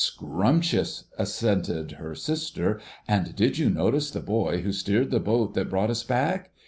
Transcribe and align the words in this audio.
"Scrumptious!" 0.03 1.03
assented 1.19 1.91
her 1.99 2.15
sister. 2.15 2.79
"And 3.07 3.35
did 3.35 3.59
you 3.59 3.69
notice 3.69 4.09
the 4.09 4.19
boy 4.19 4.61
who 4.61 4.73
steered 4.73 5.11
the 5.11 5.19
boat 5.19 5.53
that 5.53 5.69
brought 5.69 5.91
us 5.91 6.01
back? 6.03 6.49